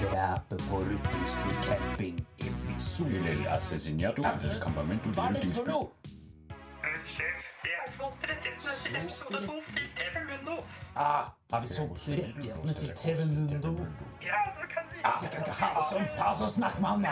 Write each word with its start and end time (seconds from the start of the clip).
Drapet 0.00 0.62
på 0.70 0.76
Ruttingsbu 0.76 1.48
camping, 1.62 2.26
episode 2.38 3.28
El 3.28 3.46
asesinato 3.48 4.22
del 4.22 4.60
campamento 4.62 5.10
Hva 5.10 5.26
er 5.28 5.32
de 5.34 5.40
dette 5.40 5.54
for 5.54 5.66
noe? 5.68 5.88
Sjef, 7.10 7.42
jeg 7.66 7.76
har 7.82 7.90
fått 7.98 8.24
rettighetene 8.30 8.74
til 8.84 8.96
episode 9.00 9.40
2 9.46 9.56
til 9.66 9.86
TV 9.98 10.22
Mundo. 10.30 10.54
Ah, 10.96 11.24
har 11.52 11.60
vi 11.60 11.68
solgt 11.74 12.08
rettighetene 12.08 12.74
til 12.82 12.90
TV 13.02 13.18
Mundo? 13.34 13.72
Ja, 14.24 14.40
da 14.56 14.64
kan 14.72 14.88
vi 14.92 15.02
Ah, 15.04 15.16
vi 15.22 15.28
kan 15.34 15.44
ikke 15.44 15.56
ha 15.60 15.68
det 15.76 15.84
sånn. 15.90 16.08
Ta 16.16 16.30
oss 16.32 16.42
og 16.46 16.50
snakk 16.56 16.80
med 16.80 16.88
han, 16.94 17.02
da. 17.04 17.10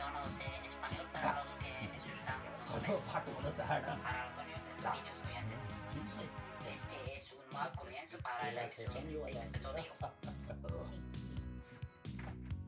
Yo 0.00 0.06
no 0.14 0.22
sé 0.36 0.46
español, 0.70 1.06
pero 1.12 1.30
los 1.36 1.52
que 1.60 1.70
disfrutan 1.82 2.38
For 2.68 2.76
å 2.78 2.84
få 2.86 2.96
fart 3.10 3.28
på 3.36 3.44
dette 3.48 3.62
her, 3.70 3.80
da. 3.88 3.94
para 4.04 4.22
los 4.32 4.96
niños 4.96 5.18
oyentes. 5.26 6.26
Este 6.74 6.96
es 7.16 7.24
un 7.36 7.44
mal 7.56 7.70
comienzo 7.80 8.16
para 8.24 8.48
el 8.50 8.70
siguiente 8.70 9.38
episodio. 9.48 9.92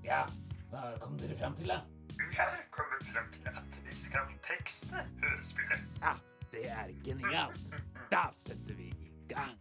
Ja, 0.05 0.25
hva 0.71 0.83
kom 1.01 1.19
dere 1.21 1.37
fram 1.37 1.55
til, 1.55 1.69
da? 1.69 1.81
Vi 2.19 2.35
har 2.37 2.55
kommet 2.71 3.05
frem 3.13 3.27
til 3.33 3.49
at 3.49 3.79
vi 3.85 3.97
skal 3.97 4.31
tekste 4.43 4.97
hørespillet. 5.23 5.81
Ja, 6.03 6.15
det 6.53 6.65
er 6.71 6.93
genialt. 7.05 7.75
Da 8.11 8.29
setter 8.33 8.75
vi 8.75 8.89
i 8.89 9.11
gang. 9.29 9.59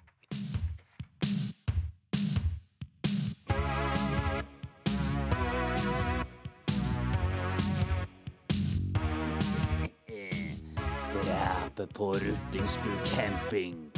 Drapet 11.13 11.93
på 11.93 12.13
Ruttingsbu 12.13 12.89
camping, 13.05 13.91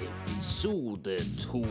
episode 0.00 1.18
to. 1.40 1.64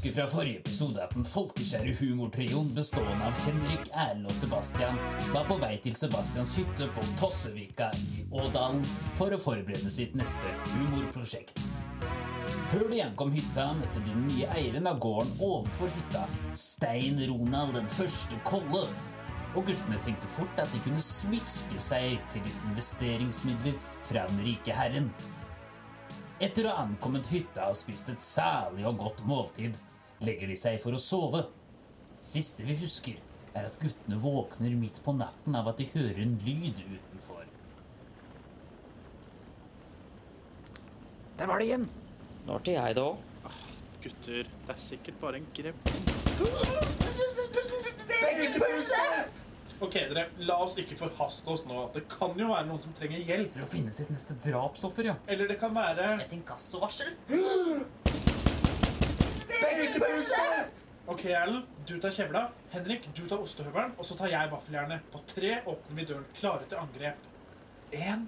Husker 0.00 0.20
fra 0.20 0.28
forrige 0.28 0.58
episode 0.58 1.00
at 1.02 1.10
den 1.12 1.26
folkeskjære 1.28 1.90
humortrioen 1.98 2.70
bestående 2.72 3.26
av 3.26 3.36
Henrik, 3.44 3.88
Erlend 3.92 4.30
og 4.30 4.32
Sebastian 4.32 4.96
var 5.34 5.44
på 5.44 5.58
vei 5.60 5.74
til 5.84 5.92
Sebastians 5.92 6.54
hytte 6.56 6.86
på 6.94 7.02
Tossevika 7.20 7.90
i 8.00 8.22
Ådalen 8.32 8.80
for 9.18 9.28
å 9.28 9.40
forberede 9.40 9.92
sitt 9.92 10.14
neste 10.16 10.54
humorprosjekt. 10.70 11.60
Før 12.70 12.86
de 12.88 13.02
ankom 13.04 13.34
hytta, 13.34 13.66
møtte 13.76 14.00
de 14.00 14.14
den 14.14 14.24
nye 14.30 14.48
eieren 14.54 14.88
av 14.88 15.02
gården 15.04 15.34
ovenfor 15.36 15.92
hytta, 15.92 16.24
Stein 16.56 17.20
Ronald 17.28 17.76
den 17.76 17.92
første 17.92 18.40
Kolle. 18.48 18.86
Og 19.52 19.68
guttene 19.68 20.00
tenkte 20.00 20.32
fort 20.32 20.64
at 20.64 20.72
de 20.72 20.80
kunne 20.86 21.04
smiske 21.04 21.76
seg 21.76 22.24
til 22.32 22.46
litt 22.46 22.64
investeringsmidler 22.70 23.76
fra 24.08 24.24
den 24.32 24.40
rike 24.48 24.80
herren. 24.80 25.12
Etter 26.40 26.64
å 26.64 26.72
ha 26.72 26.88
ankommet 26.88 27.28
hytta 27.28 27.68
og 27.68 27.76
spist 27.76 28.08
et 28.08 28.24
særlig 28.24 28.88
og 28.88 28.96
godt 29.02 29.26
måltid, 29.28 29.76
legger 30.24 30.50
de 30.50 30.56
seg 30.58 30.80
for 30.82 30.96
å 30.96 31.00
sove. 31.00 31.44
Siste 32.20 32.66
vi 32.66 32.76
husker, 32.80 33.16
er 33.56 33.66
at 33.66 33.78
guttene 33.80 34.18
våkner 34.20 34.76
midt 34.78 35.00
på 35.04 35.14
natten 35.16 35.56
av 35.58 35.70
at 35.72 35.80
de 35.80 35.88
hører 35.94 36.20
en 36.22 36.36
lyd 36.44 36.82
utenfor. 36.84 37.46
Der 41.40 41.48
var 41.48 41.58
det 41.58 41.70
igjen. 41.70 41.88
Nå 42.46 42.58
det 42.66 42.76
jeg, 42.76 42.96
da. 42.98 43.08
Gutter, 44.00 44.48
det 44.66 44.74
er 44.74 44.80
sikkert 44.80 45.20
bare 45.20 45.40
en 45.40 45.48
grev. 45.56 45.76
Ok, 49.80 49.94
dere, 49.96 50.26
La 50.44 50.58
oss 50.60 50.76
ikke 50.80 50.96
forhaste 50.98 51.48
oss 51.48 51.64
nå. 51.68 51.86
Det 51.94 52.04
kan 52.12 52.36
jo 52.36 52.50
være 52.52 52.68
noen 52.68 52.82
som 52.82 52.92
trenger 52.96 53.24
hjelp. 53.24 53.54
For 53.56 53.64
å 53.64 53.70
finne 53.72 53.96
sitt 53.96 54.12
neste 54.12 54.36
drapsoffer, 54.44 55.08
ja. 55.12 55.16
Eller 55.32 55.48
det 55.48 55.56
kan 55.60 55.72
være 55.76 56.18
Et 56.26 56.36
inkassovarsel? 56.36 57.16
Ok, 61.10 61.24
Erlend, 61.24 61.66
du 61.88 61.96
tar 62.00 62.12
kjevla. 62.14 62.44
Henrik, 62.70 63.08
du 63.16 63.24
tar 63.28 63.42
ostehøvelen. 63.42 63.92
Og 63.98 64.06
så 64.06 64.14
tar 64.18 64.30
jeg 64.30 64.50
vaffeljernet. 64.52 65.06
På 65.12 65.18
tre 65.26 65.56
åpner 65.66 65.96
vi 65.96 66.04
døren, 66.06 66.26
klare 66.38 66.68
til 66.70 66.78
angrep. 66.78 67.26
Én, 67.92 68.26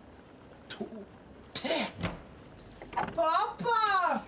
to, 0.69 0.89
tre. 1.55 1.87
Pappa! 2.93 4.21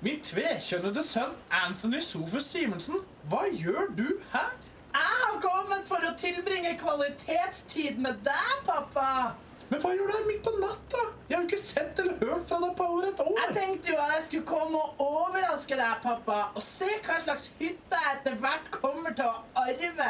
Min 0.00 0.22
tvekjønnede 0.24 1.02
sønn 1.04 1.34
Anthony 1.52 1.98
Sofus 2.00 2.46
Simensen, 2.48 3.02
hva 3.28 3.42
gjør 3.52 3.90
du 3.98 4.06
her? 4.32 4.54
Jeg 4.94 5.18
har 5.24 5.40
kommet 5.42 5.84
for 5.90 6.06
å 6.06 6.14
tilbringe 6.16 6.72
kvalitetstid 6.80 7.98
med 8.00 8.22
deg, 8.24 8.54
pappa. 8.64 9.34
Men 9.68 9.82
hva 9.82 9.92
gjør 9.92 10.08
du 10.08 10.14
her 10.16 10.24
midt 10.30 10.46
på 10.46 10.54
natta? 10.62 11.02
Jeg 11.30 11.38
har 11.38 11.44
jo 11.44 11.46
ikke 11.46 11.62
sett 11.62 12.00
eller 12.02 12.16
hørt 12.26 12.48
fra 12.50 12.56
deg 12.58 12.72
på 12.74 12.86
over 12.90 13.04
et 13.06 13.20
år. 13.22 13.36
Jeg 13.38 13.52
tenkte 13.54 13.92
jo 13.92 13.98
at 14.02 14.16
jeg 14.16 14.24
skulle 14.26 14.46
komme 14.48 14.80
og 14.80 15.02
overraske 15.04 15.76
deg, 15.78 16.00
pappa, 16.02 16.38
og 16.58 16.64
se 16.66 16.88
hva 17.06 17.20
slags 17.22 17.44
hytte 17.60 18.00
jeg 18.02 18.16
etter 18.16 18.38
hvert 18.42 18.66
kommer 18.74 19.14
til 19.14 19.28
å 19.30 19.62
arve. 19.62 20.08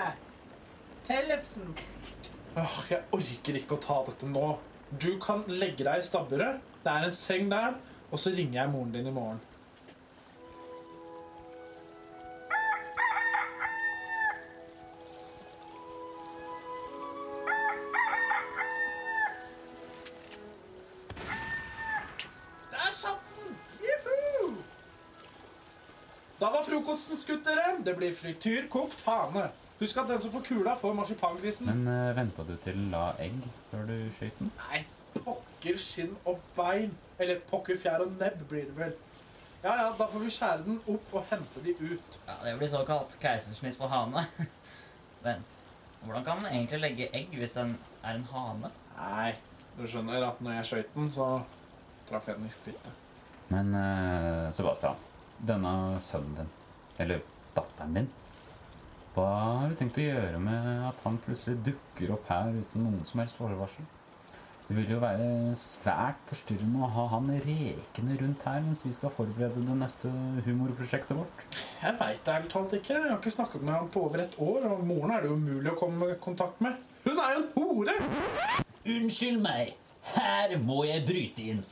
Tellefsen. 1.05 1.75
Åh, 2.57 2.79
jeg 2.89 3.05
orker 3.19 3.61
ikke 3.61 3.77
å 3.77 3.83
ta 3.85 3.99
dette 4.09 4.31
nå. 4.33 4.47
Du 4.97 5.11
kan 5.21 5.45
legge 5.53 5.85
deg 5.85 6.01
i 6.01 6.09
stabburet. 6.09 6.65
Det 6.81 6.97
er 6.97 7.11
en 7.11 7.21
seng 7.21 7.53
der. 7.53 7.77
Og 8.09 8.19
så 8.19 8.33
ringer 8.33 8.63
jeg 8.63 8.73
moren 8.73 8.97
din 8.97 9.13
i 9.13 9.15
morgen. 9.15 9.45
Var 26.61 26.67
frokosten 26.69 27.21
skutt, 27.21 27.45
dere. 27.47 27.79
Det 27.85 27.97
blir 27.97 28.15
frityr, 28.15 28.67
kokt 28.73 29.01
hane. 29.07 29.49
Husk 29.81 29.97
at 29.97 30.11
den 30.11 30.21
som 30.21 30.33
får 30.33 30.43
kula, 30.45 30.75
får 30.77 30.95
marsipangrisen. 30.95 31.71
Men 31.71 31.87
uh, 31.89 32.17
venta 32.17 32.45
du 32.45 32.53
til 32.61 32.77
den 32.77 32.91
la 32.93 33.15
egg 33.23 33.39
før 33.71 33.87
du 33.89 33.95
skøyt 34.13 34.43
den? 34.43 34.51
Nei, 34.59 34.83
pokker 35.17 35.79
skinn 35.81 36.13
og 36.29 36.43
bein. 36.57 36.93
Eller 37.21 37.41
pokker 37.49 37.81
fjær 37.81 38.05
og 38.05 38.13
nebb 38.21 38.45
blir 38.49 38.69
det 38.69 38.77
vel. 38.77 38.93
Ja, 39.63 39.73
ja, 39.77 39.89
da 39.97 40.07
får 40.09 40.25
vi 40.25 40.33
skjære 40.33 40.65
den 40.67 40.79
opp 40.89 41.17
og 41.17 41.27
hente 41.33 41.65
de 41.65 41.75
ut. 41.81 42.21
Ja, 42.27 42.37
Det 42.45 42.55
blir 42.61 42.69
såkalt 42.69 43.17
keisersnitt 43.21 43.77
for 43.77 43.93
hane. 43.93 44.25
Vent. 45.27 45.61
Hvordan 46.05 46.25
kan 46.25 46.41
man 46.43 46.53
egentlig 46.53 46.81
legge 46.81 47.11
egg 47.17 47.37
hvis 47.37 47.57
den 47.57 47.77
er 48.05 48.17
en 48.17 48.25
hane? 48.33 48.73
Nei, 48.97 49.35
du 49.77 49.85
skjønner 49.89 50.29
at 50.29 50.41
når 50.41 50.61
jeg 50.61 50.71
skøyt 50.71 50.97
den, 50.97 51.13
så 51.13 51.29
traff 52.09 52.29
jeg 52.29 52.41
den 52.41 52.49
i 52.49 52.53
skrittet. 52.53 53.07
Men 53.53 53.75
uh, 53.75 54.49
Sebastian, 54.53 54.97
denne 55.47 56.01
sønnen 56.03 56.35
din, 56.41 56.51
eller 57.01 57.23
datteren 57.57 57.95
din 57.97 58.11
Hva 59.15 59.29
har 59.61 59.71
du 59.71 59.79
tenkt 59.79 59.99
å 59.99 60.05
gjøre 60.05 60.43
med 60.43 60.69
at 60.89 61.01
han 61.07 61.17
plutselig 61.25 61.63
dukker 61.67 62.13
opp 62.15 62.29
her 62.31 62.53
uten 62.55 62.85
noen 62.85 63.07
som 63.09 63.23
helst 63.23 63.39
forvarsel? 63.39 63.89
Det 64.71 64.77
vil 64.77 64.93
jo 64.93 65.01
være 65.03 65.57
svært 65.59 66.21
forstyrrende 66.29 66.85
å 66.87 66.89
ha 66.95 67.09
han 67.17 67.33
rekende 67.43 68.15
rundt 68.21 68.45
her 68.47 68.61
mens 68.63 68.85
vi 68.85 68.93
skal 68.95 69.11
forberede 69.11 69.65
det 69.67 69.75
neste 69.81 70.13
humorprosjektet 70.47 71.19
vårt. 71.19 71.43
Jeg 71.81 71.97
veit 71.99 72.21
det 72.23 72.37
ærlig 72.37 72.53
talt 72.53 72.77
ikke. 72.79 72.95
Jeg 73.01 73.09
har 73.11 73.19
ikke 73.19 73.33
snakket 73.35 73.65
med 73.67 73.75
han 73.75 73.91
på 73.91 74.05
over 74.07 74.23
et 74.23 74.39
år, 74.39 74.69
og 74.71 74.85
moren 74.87 75.17
er 75.17 75.27
det 75.27 75.33
umulig 75.35 75.73
å 75.73 75.81
komme 75.81 76.13
i 76.13 76.21
kontakt 76.23 76.63
med. 76.63 76.79
Hun 77.03 77.19
er 77.19 77.35
jo 77.35 77.43
en 77.43 77.51
hore! 77.57 77.97
Unnskyld 78.95 79.43
meg, 79.43 79.75
her 80.15 80.55
må 80.63 80.85
jeg 80.87 81.03
bryte 81.09 81.51
inn. 81.51 81.67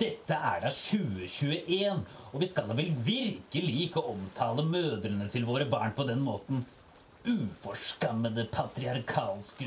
Dette 0.00 0.32
er 0.32 0.62
da 0.62 0.70
2021, 0.72 1.98
og 2.32 2.40
vi 2.40 2.46
skal 2.48 2.70
da 2.70 2.76
vel 2.78 2.88
virkelig 3.04 3.72
ikke 3.84 4.00
omtale 4.08 4.64
mødrene 4.64 5.26
til 5.28 5.44
våre 5.44 5.66
barn 5.68 5.92
på 5.96 6.06
den 6.08 6.22
måten. 6.24 6.62
Uforskammede 7.28 8.46
patriarkalske 8.48 9.66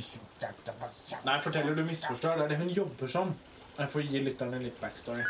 Nei, 1.28 1.36
forteller 1.44 1.78
du 1.78 1.84
misforstår. 1.86 2.40
Det 2.40 2.48
er 2.48 2.50
det 2.50 2.58
hun 2.64 2.72
jobber 2.74 3.12
som. 3.14 3.36
Jeg 3.78 3.92
får 3.94 4.08
gi 4.10 4.24
lytterne 4.26 4.62
litt 4.64 4.82
backstory. 4.82 5.22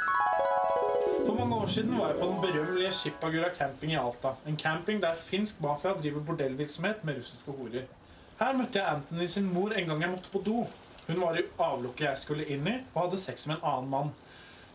For 1.26 1.36
mange 1.36 1.56
år 1.56 1.68
siden 1.74 1.98
var 2.00 2.14
jeg 2.14 2.22
på 2.22 2.30
den 2.30 2.40
berømmelige 2.46 2.96
Shipagura 2.96 3.52
camping 3.58 3.92
i 3.92 4.00
Alta. 4.00 4.38
En 4.48 4.58
camping 4.58 5.04
der 5.04 5.20
finsk 5.20 5.60
mafia 5.64 5.98
driver 6.00 6.24
bordellvirksomhet 6.30 7.04
med 7.04 7.20
russiske 7.20 7.52
horer. 7.60 7.92
Her 8.40 8.56
møtte 8.56 8.80
jeg 8.80 8.88
Anthony 8.88 9.28
sin 9.28 9.52
mor 9.52 9.76
en 9.76 9.92
gang 9.92 10.08
jeg 10.08 10.16
måtte 10.16 10.32
på 10.32 10.42
do. 10.48 10.64
Hun 11.08 11.20
var 11.20 11.36
i 11.36 11.44
avlukket 11.60 12.08
jeg 12.08 12.24
skulle 12.24 12.48
inn 12.48 12.68
i, 12.72 12.78
og 12.94 13.02
hadde 13.06 13.20
sex 13.20 13.48
med 13.52 13.60
en 13.60 13.68
annen 13.74 13.92
mann. 13.92 14.14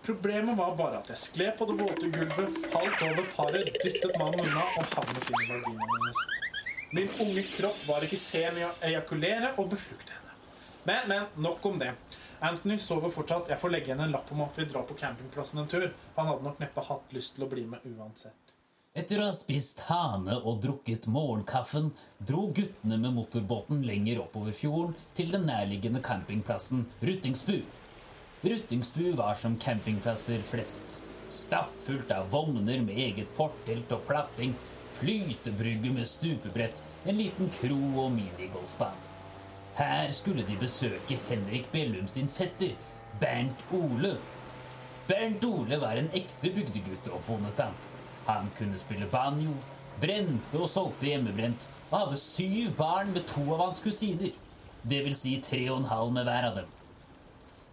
Problemet 0.06 0.56
var 0.56 0.76
bare 0.78 1.00
at 1.02 1.10
jeg 1.12 1.20
skled 1.20 1.56
på 1.58 1.66
det 1.68 1.76
våte 1.80 2.10
gulvet, 2.14 2.60
falt 2.72 3.02
over 3.04 3.26
paret, 3.34 3.72
dyttet 3.82 4.14
mannen 4.20 4.46
unna 4.46 4.64
og 4.78 4.94
havnet 4.94 5.26
inn 5.28 5.42
i 5.42 5.48
vaginaen 5.50 5.92
hennes. 5.96 6.22
Min 6.96 7.10
unge 7.20 7.44
kropp 7.52 7.82
var 7.88 8.06
ikke 8.06 8.16
sen 8.16 8.60
i 8.60 8.64
å 8.64 8.72
ejakulere 8.88 9.52
og 9.60 9.68
befrukte 9.74 10.14
henne. 10.14 10.36
Men, 10.88 11.08
men, 11.10 11.26
nok 11.44 11.66
om 11.68 11.76
det. 11.82 11.92
Anthony 12.40 12.78
sover 12.80 13.12
fortsatt. 13.12 13.50
Jeg 13.52 13.60
får 13.60 13.74
legge 13.74 13.90
igjen 13.90 14.00
en 14.06 14.14
lapp 14.14 14.30
om 14.32 14.44
at 14.46 14.56
vi 14.56 14.64
drar 14.70 14.86
på 14.88 14.96
campingplassen 14.96 15.60
en 15.60 15.68
tur. 15.68 15.90
Han 16.16 16.30
hadde 16.30 16.46
nok 16.46 16.62
neppe 16.62 16.84
hatt 16.86 17.12
lyst 17.12 17.34
til 17.36 17.44
å 17.44 17.50
bli 17.50 17.66
med 17.68 17.84
uansett. 17.90 18.54
Etter 18.96 19.20
å 19.20 19.26
ha 19.28 19.34
spist 19.36 19.84
hane 19.90 20.38
og 20.38 20.62
drukket 20.64 21.04
morgenkaffen, 21.12 21.90
dro 22.18 22.46
guttene 22.56 22.96
med 22.98 23.12
motorbåten 23.14 23.84
lenger 23.86 24.22
oppover 24.24 24.56
fjorden 24.56 24.96
til 25.18 25.28
den 25.34 25.44
nærliggende 25.50 26.00
campingplassen 26.02 26.86
Ruttingsbu. 27.04 27.60
Ruttingsbu 28.43 29.12
var 29.12 29.35
som 29.35 29.58
campingplasser 29.58 30.38
flest. 30.40 31.00
Stappfullt 31.26 32.11
av 32.11 32.31
vogner 32.31 32.79
med 32.81 32.94
eget 32.94 33.29
fortelt 33.35 33.90
og 33.93 34.05
platting, 34.06 34.52
flytebrygge 34.94 35.90
med 35.90 36.06
stupebrett, 36.06 36.79
en 37.05 37.19
liten 37.19 37.50
kro 37.50 37.81
og 38.05 38.12
minigolfbane. 38.14 39.02
Her 39.75 40.14
skulle 40.14 40.46
de 40.46 40.55
besøke 40.58 41.19
Henrik 41.29 41.67
Bellum 41.75 42.06
sin 42.06 42.31
fetter, 42.31 42.79
Bernt 43.19 43.67
Ole. 43.75 44.14
Bernt 45.11 45.44
Ole 45.44 45.82
var 45.82 45.99
en 45.99 46.11
ekte 46.14 46.55
bygdegutt 46.55 47.11
og 47.11 47.26
bondetamp. 47.26 47.91
Han 48.31 48.50
kunne 48.55 48.79
spille 48.79 49.11
banjo, 49.11 49.58
brente 50.00 50.62
og 50.62 50.70
solgte 50.70 51.11
hjemmebrent, 51.11 51.67
og 51.91 52.05
hadde 52.05 52.23
syv 52.23 52.70
barn 52.79 53.11
med 53.14 53.26
to 53.26 53.43
av 53.50 53.67
hans 53.67 53.82
kusiner. 53.82 54.31
Det 54.87 55.02
vil 55.02 55.23
si 55.26 55.41
tre 55.43 55.64
og 55.73 55.82
en 55.82 55.91
halv 55.91 56.14
med 56.14 56.29
hver 56.31 56.52
av 56.52 56.61
dem. 56.62 56.77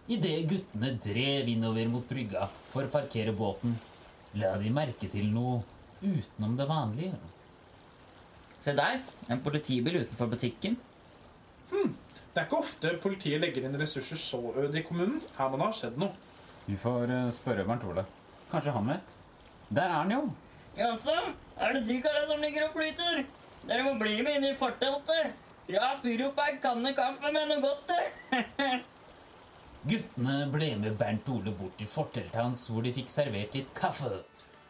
Idet 0.06 0.46
guttene 0.50 0.92
drev 1.02 1.48
innover 1.50 1.88
mot 1.90 2.06
brygga 2.06 2.46
for 2.69 2.86
å 2.86 2.92
parkere 2.94 3.34
båten, 3.34 3.74
la 4.38 4.52
de 4.62 4.69
merke 4.69 5.10
til 5.10 5.31
noe 5.34 5.63
utenom 6.06 6.54
det 6.60 6.68
vanlige. 6.69 7.18
Se 8.62 8.75
der, 8.78 9.02
en 9.30 9.42
politibil 9.42 10.04
utenfor 10.04 10.30
butikken. 10.30 10.78
Hm, 11.72 11.96
Det 12.36 12.42
er 12.42 12.48
ikke 12.50 12.60
ofte 12.60 12.90
politiet 13.02 13.40
legger 13.40 13.63
inn 13.66 13.78
ressurser 13.80 14.19
så 14.19 14.40
øde 14.60 14.78
i 14.78 14.84
kommunen. 14.84 15.22
Her 15.38 15.50
må 15.50 15.57
det 15.57 15.66
ha 15.69 15.75
skjedd 15.78 15.98
noe. 16.02 16.12
Vi 16.66 16.75
får 16.75 17.13
eh, 17.16 17.30
spørre 17.31 17.63
Bernt 17.66 17.86
Ole. 17.88 18.04
Kanskje 18.51 18.74
han 18.75 18.90
vet? 18.92 19.13
Der 19.69 19.86
er 19.88 20.01
han 20.01 20.12
jo. 20.12 20.24
Jaså, 20.75 21.16
er 21.58 21.78
det 21.78 21.86
de 21.88 22.01
kara 22.04 22.25
som 22.28 22.44
ligger 22.44 22.68
og 22.68 22.74
flyter? 22.75 23.24
Dere 23.66 23.86
må 23.88 23.96
bli 24.01 24.18
med 24.22 24.36
inn 24.42 24.50
i 24.51 24.58
forteltet. 24.58 25.31
Ja, 25.72 25.94
fyr 25.98 26.28
opp 26.28 26.42
ei 26.44 26.58
kanne 26.62 26.92
kaffe 26.98 27.31
med 27.31 27.48
noe 27.50 27.63
godt 27.63 27.88
til. 27.94 28.84
Guttene 29.86 30.48
ble 30.50 30.72
med 30.82 30.96
Bernt 30.98 31.28
Ole 31.30 31.52
bort 31.54 31.76
til 31.78 31.86
forteltet 31.86 32.40
hans, 32.40 32.64
hvor 32.74 32.82
de 32.82 32.90
fikk 32.96 33.12
servert 33.14 33.54
litt 33.54 33.70
kaffe. 33.78 34.24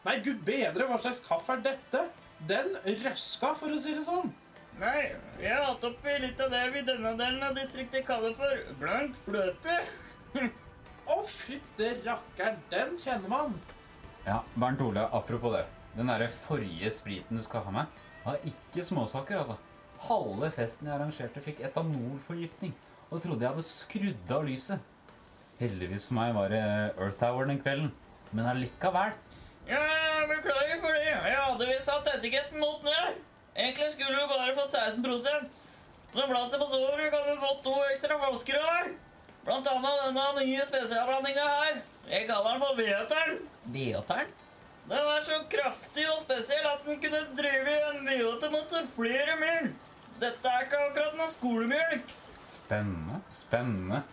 Nei, 0.04 0.18
gud 0.26 0.42
bedre, 0.44 0.90
hva 0.90 0.98
slags 1.00 1.22
kaffe 1.24 1.54
er 1.56 1.62
dette? 1.64 2.02
Den 2.50 2.74
røska, 2.84 3.54
for 3.56 3.72
å 3.72 3.78
si 3.80 3.94
det 3.96 4.04
sånn. 4.04 4.34
Nei, 4.82 5.14
vi 5.38 5.48
har 5.48 5.62
hatt 5.64 5.86
oppi 5.88 6.18
litt 6.20 6.42
av 6.44 6.52
det 6.52 6.66
vi 6.74 6.82
i 6.82 6.88
denne 6.90 7.14
delen 7.16 7.46
av 7.48 7.56
distriktet 7.56 8.04
kaller 8.04 8.36
for 8.36 8.74
blank 8.82 9.16
fløte. 9.22 9.78
Å, 11.16 11.16
fytte 11.30 11.94
rakkeren, 12.04 12.58
den 12.74 12.92
kjenner 13.00 13.32
man. 13.32 13.56
Ja, 14.26 14.42
Bernt 14.58 14.84
Ole, 14.84 15.06
apropos 15.16 15.56
det. 15.56 15.64
Den 15.96 16.12
derre 16.12 16.28
forrige 16.28 16.92
spriten 16.92 17.40
du 17.40 17.46
skal 17.46 17.64
ha 17.64 17.72
med, 17.78 18.02
var 18.26 18.44
ikke 18.52 18.84
småsaker, 18.84 19.46
altså. 19.46 19.56
Halve 20.10 20.52
festen 20.52 20.90
jeg 20.90 20.98
arrangerte, 20.98 21.46
fikk 21.46 21.64
etanolforgiftning. 21.70 22.76
Og 23.14 23.24
trodde 23.24 23.46
jeg 23.48 23.54
hadde 23.54 23.66
skrudd 23.70 24.36
av 24.36 24.44
lyset. 24.50 24.92
Heldigvis 25.60 26.10
for 26.10 26.18
meg 26.18 26.34
var 26.36 26.52
det 26.52 26.62
Earth 26.64 27.18
Tower 27.20 27.48
den 27.48 27.62
kvelden. 27.64 27.92
Men 28.36 28.50
allikevel. 28.52 29.14
Ja, 29.70 29.84
beklager 30.30 30.82
for 30.84 30.98
det. 30.98 31.06
Jeg 31.08 31.38
hadde 31.40 31.68
visst 31.70 31.88
satt 31.88 32.10
etiketten 32.12 32.60
mot 32.60 32.84
ned. 32.84 33.22
Egentlig 33.56 33.94
skulle 33.94 34.20
du 34.20 34.28
bare 34.28 34.56
fått 34.58 34.74
16% 34.76 35.46
Så 36.12 36.26
blasset 36.28 36.60
på 36.60 36.66
soverommet 36.68 37.14
kan 37.14 37.24
du 37.24 37.40
få 37.40 37.52
to 37.64 37.76
ekstra 37.94 38.18
flasker 38.20 38.58
av. 38.60 38.90
Blant 39.46 39.70
annet 39.72 40.02
denne 40.04 40.26
nye 40.42 40.66
spesialblandinga 40.68 41.46
her. 41.54 41.80
Jeg 42.10 42.28
kaller 42.30 42.52
den 42.52 42.62
for 42.66 42.82
V8-eren. 42.82 43.40
V8-eren? 43.74 44.34
Den 44.86 45.08
er 45.16 45.24
så 45.26 45.40
kraftig 45.50 46.04
og 46.12 46.20
spesiell 46.22 46.68
at 46.70 46.84
den 46.86 47.00
kunne 47.02 47.24
drive 47.40 47.78
en 47.90 48.04
V8-motor 48.06 48.86
flere 48.92 49.40
mil. 49.40 49.72
Dette 50.22 50.52
er 50.52 50.68
ikke 50.68 50.84
akkurat 50.90 51.18
noe 51.18 51.32
skolemjølk. 51.32 52.14
Spennende. 52.46 53.24
Spennende. 53.34 54.04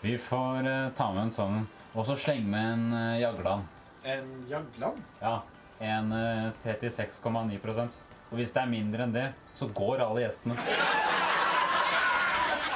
Vi 0.00 0.18
får 0.18 0.66
eh, 0.66 0.88
ta 0.94 1.08
med 1.10 1.24
en 1.26 1.32
sånn, 1.34 1.62
og 1.90 2.04
så 2.06 2.14
slenge 2.14 2.46
med 2.46 2.66
en 2.70 2.84
uh, 2.94 3.16
Jagland. 3.18 3.64
En 4.06 4.28
Jagland? 4.46 5.00
Ja, 5.18 5.40
en 5.82 6.12
eh, 6.14 6.44
36,9% 6.62 7.98
Og 8.30 8.36
hvis 8.38 8.54
det 8.54 8.62
er 8.62 8.70
mindre 8.70 9.08
enn 9.08 9.16
det, 9.16 9.24
så 9.58 9.66
går 9.74 10.04
alle 10.04 10.22
gjestene. 10.22 10.54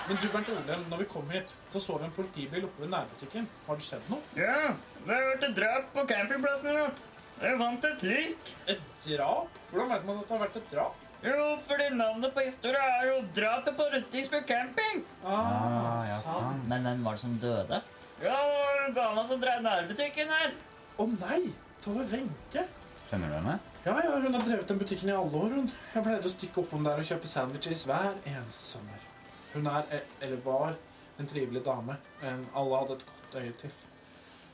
Men 0.09 0.19
du, 0.19 0.27
Bernt 0.33 0.51
Ole, 0.51 0.81
når 0.91 1.05
vi 1.05 1.07
kom 1.13 1.31
hit, 1.31 1.55
så 1.71 1.85
så 1.85 2.01
vi 2.01 2.09
en 2.09 2.17
politibil 2.17 2.67
oppe 2.67 2.83
ved 2.83 2.91
nærbutikken. 2.91 3.47
Har 3.69 3.79
det 3.79 3.87
skjedd 3.87 4.11
noe? 4.11 4.19
Ja, 4.35 4.73
det 5.05 5.15
har 5.15 5.29
vært 5.29 5.47
et 5.47 5.57
drap 5.61 5.93
på 5.95 6.07
campingplassen 6.11 6.73
i 6.73 6.77
natt. 6.81 7.05
Jeg 7.39 7.63
fant 7.63 7.87
et 7.87 8.03
lik. 8.07 8.55
Et 8.67 8.83
drap? 9.07 9.63
Hvordan 9.71 9.95
vet 9.95 10.11
man 10.11 10.19
at 10.19 10.27
det 10.27 10.35
har 10.35 10.43
vært 10.49 10.59
et 10.59 10.75
drap? 10.75 11.02
Jo, 11.23 11.43
fordi 11.63 11.89
navnet 11.95 12.33
på 12.35 12.43
historia 12.43 12.83
er 12.99 13.05
jo 13.13 13.19
drapet 13.37 13.77
på 13.79 13.85
Ruttingsbu 13.95 14.41
camping. 14.47 15.05
Ah, 15.25 16.01
ja, 16.03 16.17
sant. 16.19 16.65
Men 16.69 16.83
hvem 16.89 17.05
var 17.07 17.15
det 17.19 17.23
som 17.23 17.37
døde? 17.43 17.79
Ja, 18.23 18.33
det 18.39 18.57
var 18.59 18.81
en 18.87 18.97
dama 18.97 19.25
som 19.27 19.41
drev 19.43 19.63
nærbutikken 19.63 20.33
her. 20.35 20.55
Å 20.99 21.07
nei! 21.13 21.43
Tove 21.83 22.05
Wenche. 22.11 22.65
Kjenner 23.11 23.31
du 23.31 23.37
henne? 23.39 23.55
Ja, 23.87 23.95
ja, 23.99 24.19
hun 24.23 24.35
har 24.35 24.45
drevet 24.47 24.69
den 24.71 24.79
butikken 24.79 25.11
i 25.11 25.15
alle 25.15 25.39
år. 25.45 25.55
hun. 25.59 25.71
Jeg 25.95 26.05
pleide 26.07 26.31
å 26.31 26.35
stikke 26.35 26.63
oppom 26.63 26.85
der 26.87 26.99
og 27.03 27.07
kjøpe 27.07 27.31
sandwiches 27.31 27.83
hver 27.91 28.15
eneste 28.27 28.67
sommer. 28.75 29.07
Hun 29.55 29.67
er, 29.67 29.87
e- 29.99 30.05
eller 30.21 30.43
var, 30.45 30.77
en 31.19 31.27
trivelig 31.31 31.65
dame. 31.67 31.97
En 32.23 32.47
alle 32.55 32.79
hadde 32.83 32.99
et 32.99 33.07
godt 33.07 33.39
øye 33.43 33.53
til. 33.63 33.75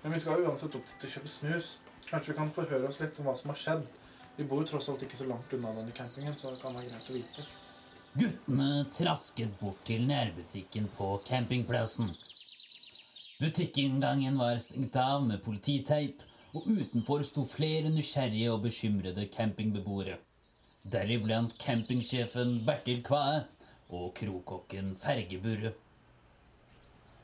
Men 0.02 0.12
vi 0.12 0.20
skal 0.24 0.44
uansett 0.44 0.74
opp 0.76 0.88
dit 0.92 1.04
og 1.08 1.14
kjøpe 1.16 1.32
snus. 1.32 1.74
Kanskje 2.08 2.32
vi 2.32 2.38
kan 2.38 2.52
forhøre 2.56 2.88
oss 2.88 3.00
litt 3.00 3.20
om 3.20 3.28
hva 3.28 3.36
som 3.36 3.52
har 3.52 3.60
skjedd. 3.60 3.84
Vi 4.38 4.44
bor 4.46 4.62
jo 4.62 4.68
tross 4.70 4.86
alt 4.92 5.02
ikke 5.02 5.18
så 5.18 5.26
langt 5.26 5.50
unna 5.56 5.72
denne 5.74 5.90
campingen, 5.90 6.36
så 6.38 6.52
det 6.54 6.60
kan 6.62 6.76
være 6.78 6.92
greit 6.92 7.08
å 7.10 7.14
vite. 7.16 7.46
Guttene 8.18 8.84
trasket 8.94 9.56
bort 9.58 9.80
til 9.88 10.04
nærbutikken 10.06 10.86
på 10.94 11.08
campingplassen. 11.26 12.12
Butikkinngangen 13.42 14.38
var 14.38 14.60
stengt 14.62 14.94
av 14.98 15.26
med 15.26 15.42
polititeip, 15.42 16.22
og 16.54 16.70
utenfor 16.70 17.26
sto 17.26 17.42
flere 17.46 17.90
nysgjerrige 17.90 18.54
og 18.54 18.62
bekymrede 18.68 19.26
campingbeboere. 19.34 20.16
Deriblant 20.86 21.58
campingsjefen 21.58 22.60
Bertil 22.66 23.02
Kvae 23.06 23.42
og 23.90 24.14
krokokken 24.22 24.94
Fergeburre. 25.02 25.74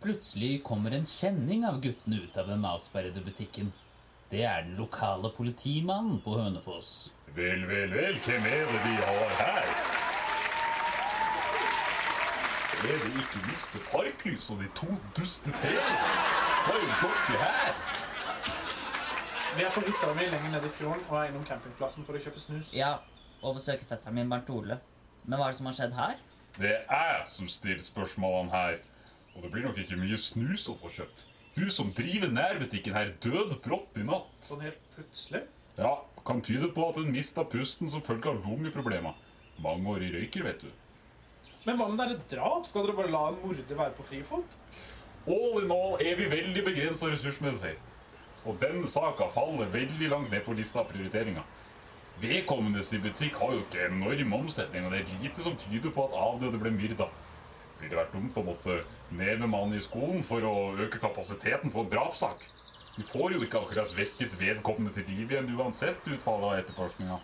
Plutselig 0.02 0.58
kommer 0.66 0.98
en 0.98 1.06
kjenning 1.08 1.62
av 1.64 1.78
guttene 1.80 2.26
ut 2.26 2.42
av 2.42 2.50
den 2.50 2.66
avsperrede 2.68 3.22
butikken. 3.24 3.70
Det 4.34 4.44
er 4.44 4.62
den 4.62 4.74
lokale 4.74 5.30
politimannen 5.36 6.16
på 6.24 6.32
Hønefoss. 6.34 7.12
Vel, 7.36 7.60
vel, 7.68 7.92
vel, 7.94 8.16
hvem 8.24 8.46
er 8.50 8.64
det 8.70 8.78
vi 8.82 8.94
har 9.06 9.34
her? 9.40 9.68
Er 12.82 12.96
det 13.04 13.12
ikke 13.20 13.42
Mr. 13.44 13.78
Parklys 13.92 14.50
og 14.50 14.58
de 14.58 14.66
to 14.80 14.88
dusteteene? 15.18 16.08
Hva 16.66 16.74
er 16.80 16.96
dere 17.04 17.36
her? 17.44 17.78
Vi 19.56 19.62
er 19.62 19.70
på 19.76 19.84
hytta 19.86 20.08
mi 20.18 20.26
lenger 20.32 20.50
nede 20.56 20.66
i 20.66 20.74
fjorden 20.80 21.04
og 21.08 21.20
er 21.20 21.30
innom 21.30 21.44
campingplassen 21.46 22.02
for 22.08 22.18
å 22.18 22.22
kjøpe 22.24 22.42
snus. 22.42 22.72
Ja, 22.74 22.90
og 23.38 23.60
besøke 23.60 23.86
fetteren 23.86 24.18
min 24.18 24.34
Bernt 24.34 24.50
Ole. 24.50 24.80
Men 25.22 25.38
hva 25.38 25.46
er 25.46 25.54
det 25.54 25.60
som 25.60 25.70
har 25.70 25.78
skjedd 25.78 25.94
her? 26.00 26.18
Det 26.58 26.74
er 26.80 27.14
jeg 27.20 27.30
som 27.36 27.54
stiller 27.54 27.86
spørsmålene 27.86 28.50
her. 28.50 28.82
Og 29.36 29.46
det 29.46 29.54
blir 29.54 29.68
nok 29.70 29.78
ikke 29.84 30.00
mye 30.02 30.18
snus 30.18 30.66
å 30.66 30.74
få 30.82 30.90
kjøpt. 30.98 31.22
Hun 31.54 31.70
som 31.70 31.92
driver 31.94 32.32
nærbutikken 32.34 32.96
her, 32.96 33.12
døde 33.22 33.58
brått 33.62 34.00
i 34.00 34.06
natt. 34.06 34.32
Sånn 34.42 34.64
helt 34.64 34.80
plutselig. 34.96 35.44
Ja, 35.78 35.92
kan 36.26 36.42
tyde 36.42 36.70
på 36.74 36.88
at 36.88 36.98
hun 36.98 37.12
mista 37.14 37.44
pusten 37.46 37.90
som 37.90 38.02
følge 38.02 38.32
av 38.32 38.42
lungeproblemer. 38.42 39.14
Mangeårig 39.62 40.10
røyker, 40.16 40.48
vet 40.48 40.64
du. 40.66 40.70
Men 41.64 41.78
hva 41.78 41.86
om 41.88 41.96
det 41.96 42.06
er 42.08 42.14
et 42.16 42.28
drap? 42.34 42.66
Skal 42.68 42.84
dere 42.84 42.96
bare 42.98 43.12
la 43.12 43.22
en 43.30 43.40
morder 43.42 43.78
være 43.78 43.94
på 43.96 44.06
frifot? 44.08 44.56
All 45.30 45.62
in 45.62 45.72
all 45.72 45.94
er 46.04 46.18
vi 46.18 46.26
veldig 46.28 46.64
begrensa 46.66 47.08
ressursmessig. 47.08 47.76
Og 48.44 48.58
den 48.60 48.82
saka 48.90 49.30
faller 49.32 49.70
veldig 49.72 50.10
langt 50.10 50.34
ned 50.34 50.42
på 50.44 50.56
lista 50.58 50.82
av 50.82 50.90
prioriteringer. 50.90 51.46
Vedkommendes 52.20 52.92
i 52.94 53.00
butikk 53.02 53.38
har 53.40 53.54
jo 53.54 53.62
ikke 53.62 53.86
enorm 53.88 54.34
omsetning, 54.42 54.84
og 54.86 54.92
det 54.92 55.00
er 55.00 55.22
lite 55.22 55.42
som 55.42 55.56
tyder 55.58 55.94
på 55.94 56.04
at 56.04 56.18
avdøde 56.26 56.60
ble 56.60 56.74
myrda. 56.74 57.08
Ville 57.84 57.92
det 57.92 58.00
vært 58.00 58.14
dumt 58.16 58.38
å 58.40 58.42
måtte 58.46 58.74
ned 59.12 59.42
med 59.42 59.50
mannen 59.52 59.76
i 59.76 59.82
skolen 59.84 60.22
for 60.24 60.40
å 60.48 60.52
øke 60.80 60.96
kapasiteten 61.02 61.68
på 61.68 61.82
en 61.82 61.90
drapssak? 61.92 62.46
Vi 62.96 63.04
får 63.04 63.34
jo 63.34 63.42
ikke 63.44 63.60
akkurat 63.60 63.92
vekket 63.92 64.38
vedkommende 64.40 64.94
til 64.94 65.04
liv 65.10 65.34
igjen 65.34 65.50
uansett 65.52 66.08
utfallet 66.08 66.46
av 66.48 66.62
etterforskninga. 66.62 67.18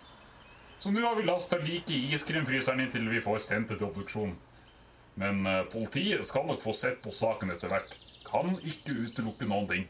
Så 0.77 0.93
nå 0.93 1.01
har 1.01 1.17
vi 1.17 1.25
lasta 1.25 1.57
liket 1.57 1.95
i 1.95 2.13
iskremfryseren 2.13 2.83
inntil 2.85 3.09
vi 3.09 3.23
får 3.25 3.41
sendt 3.41 3.73
det 3.73 3.79
til 3.79 3.89
obduksjon. 3.89 4.35
Men 5.17 5.41
eh, 5.49 5.63
politiet 5.73 6.21
skal 6.29 6.45
nok 6.45 6.61
få 6.61 6.77
sett 6.77 7.01
på 7.01 7.15
saken 7.15 7.55
etter 7.55 7.73
hvert. 7.73 7.97
Kan 8.27 8.53
ikke 8.61 8.99
utelukke 9.07 9.49
noen 9.49 9.69
ting. 9.73 9.89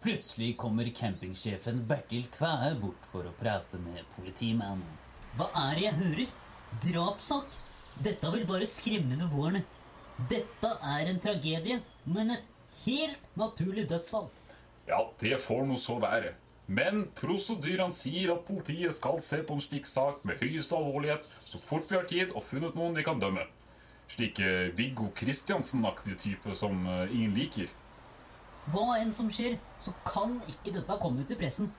Plutselig 0.00 0.54
kommer 0.56 0.88
campingsjefen 0.96 1.84
Bertil 1.90 2.24
Kvæe 2.32 2.72
bort 2.80 3.04
for 3.04 3.28
å 3.28 3.36
prate 3.36 3.80
med 3.84 4.00
politimannen. 4.16 4.88
Hva 5.36 5.52
er 5.68 5.72
det 5.76 5.88
jeg 5.90 5.98
hører? 6.00 6.36
Drapssak? 6.88 7.64
Dette 8.04 8.30
vil 8.30 8.46
bare 8.46 8.66
skremme 8.70 9.18
beboerne. 9.18 9.64
Dette 10.30 10.70
er 10.94 11.10
en 11.10 11.20
tragedie, 11.22 11.80
men 12.06 12.34
et 12.34 12.44
helt 12.84 13.38
naturlig 13.38 13.88
dødsfall. 13.90 14.28
Ja, 14.88 15.02
det 15.20 15.38
får 15.42 15.66
nå 15.66 15.76
så 15.78 15.98
være. 16.02 16.34
Men 16.68 17.06
prosedyrene 17.16 17.96
sier 17.96 18.34
at 18.34 18.44
politiet 18.44 18.92
skal 18.94 19.22
se 19.24 19.40
på 19.46 19.56
en 19.56 19.62
slik 19.64 19.86
sak 19.88 20.20
med 20.28 20.40
høyeste 20.42 20.76
alvorlighet 20.76 21.24
så 21.48 21.60
fort 21.64 21.88
vi 21.88 21.96
har 21.96 22.08
tid 22.10 22.34
og 22.36 22.44
funnet 22.44 22.76
noen 22.76 22.96
vi 22.96 23.04
kan 23.06 23.20
dømme. 23.20 23.46
Slik 24.08 24.40
Viggo 24.76 25.08
Kristiansen-aktige 25.16 26.16
type 26.20 26.54
som 26.56 26.86
eh, 26.86 27.12
ingen 27.12 27.34
liker. 27.36 27.68
Hva 28.72 28.98
enn 29.00 29.12
som 29.16 29.30
skjer, 29.32 29.56
så 29.80 29.94
kan 30.04 30.36
ikke 30.48 30.74
dette 30.76 30.98
komme 31.00 31.24
ut 31.24 31.32
i 31.32 31.38
pressen. 31.40 31.70